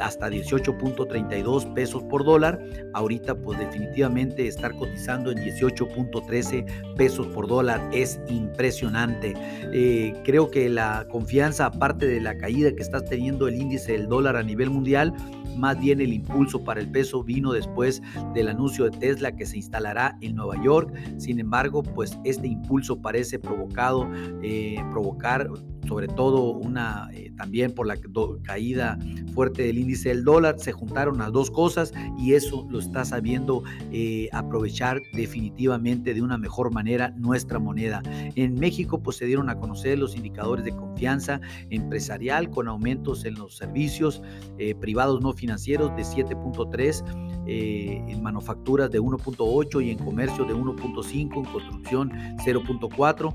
[0.00, 2.60] hasta 18.32 pesos por dólar.
[2.92, 9.34] Ahorita pues definitivamente estar cotizando en 18.13 pesos por dólar es impresionante.
[9.72, 14.08] Eh, creo que la confianza, aparte de la caída que está teniendo el índice del
[14.08, 15.14] dólar a nivel mundial,
[15.56, 18.02] más bien el impulso para el peso vino después
[18.34, 20.92] del anuncio de Tesla que se instalará en Nueva York.
[21.18, 24.08] Sin embargo, pues este impulso parece provocado,
[24.42, 25.48] eh, provocar
[25.86, 27.96] sobre todo una eh, también por la
[28.42, 28.98] caída
[29.34, 33.62] fuerte del índice del dólar, se juntaron las dos cosas y eso lo está sabiendo
[33.92, 38.02] eh, aprovechar definitivamente de una mejor manera nuestra moneda.
[38.34, 41.40] En México pues se dieron a conocer los indicadores de confianza
[41.70, 44.22] empresarial con aumentos en los servicios
[44.58, 51.36] eh, privados no financieros de 7.3 en manufacturas de 1.8 y en comercio de 1.5,
[51.36, 52.10] en construcción
[52.44, 53.34] 0.4,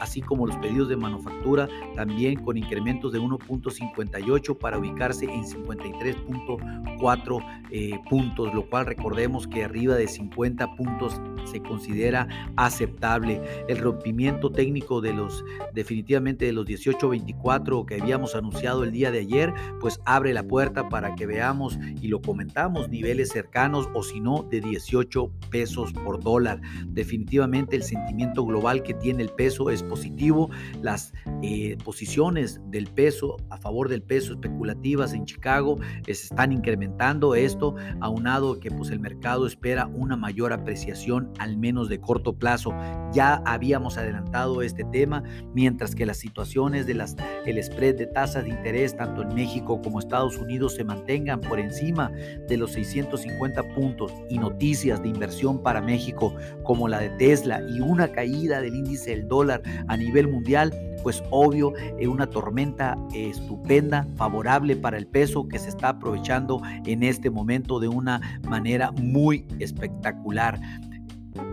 [0.00, 7.62] así como los pedidos de manufactura también con incrementos de 1.58 para ubicarse en 53.4
[7.70, 13.40] eh, puntos, lo cual recordemos que arriba de 50 puntos se considera aceptable.
[13.68, 19.20] El rompimiento técnico de los definitivamente de los 18.24 que habíamos anunciado el día de
[19.20, 24.20] ayer, pues abre la puerta para que veamos y lo comentamos niveles cercanos o si
[24.20, 26.60] no de 18 pesos por dólar.
[26.86, 30.50] Definitivamente el sentimiento global que tiene el peso es positivo.
[30.82, 37.34] Las eh, posiciones del peso a favor del peso especulativas en Chicago se están incrementando.
[37.34, 42.72] Esto aunado que pues el mercado espera una mayor apreciación al menos de corto plazo.
[43.12, 45.22] Ya habíamos adelantado este tema,
[45.54, 49.80] mientras que las situaciones de las el spread de tasas de interés tanto en México
[49.82, 52.10] como Estados Unidos se mantengan por encima
[52.48, 57.80] de los 650 puntos y noticias de inversión para México como la de Tesla y
[57.80, 64.06] una caída del índice del dólar a nivel mundial pues obvio, es una tormenta estupenda,
[64.16, 69.44] favorable para el peso que se está aprovechando en este momento de una manera muy
[69.58, 70.60] espectacular.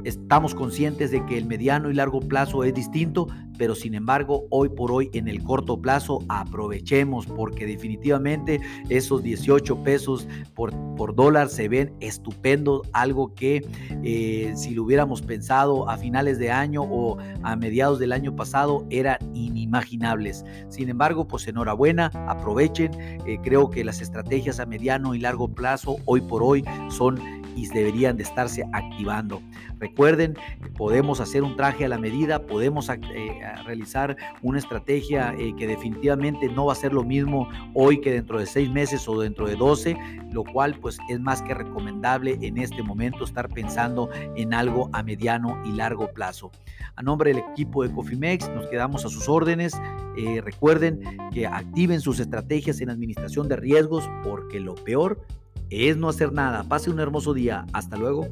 [0.04, 4.70] Estamos conscientes de que el mediano y largo plazo es distinto, pero sin embargo, hoy
[4.70, 11.50] por hoy en el corto plazo aprovechemos porque definitivamente esos 18 pesos por, por dólar
[11.50, 13.68] se ven estupendo, algo que
[14.04, 18.86] eh, si lo hubiéramos pensado a finales de año o a mediados del año pasado
[18.90, 20.46] eran inimaginables.
[20.70, 22.92] Sin embargo, pues enhorabuena, aprovechen.
[23.26, 27.20] Eh, creo que las estrategias a mediano y largo plazo hoy por hoy son
[27.68, 29.42] deberían de estarse activando.
[29.80, 30.36] Recuerden,
[30.78, 36.48] podemos hacer un traje a la medida, podemos eh, realizar una estrategia eh, que definitivamente
[36.50, 39.56] no va a ser lo mismo hoy que dentro de seis meses o dentro de
[39.56, 39.98] doce,
[40.32, 45.04] lo cual pues es más que recomendable en este momento estar pensando en algo a
[45.04, 46.52] mediano y largo plazo.
[46.96, 49.74] A nombre del equipo de Cofimex nos quedamos a sus órdenes.
[50.18, 51.02] Eh, recuerden
[51.32, 55.26] que activen sus estrategias en administración de riesgos porque lo peor
[55.70, 56.64] es no hacer nada.
[56.64, 57.66] Pase un hermoso día.
[57.74, 58.28] Hasta luego.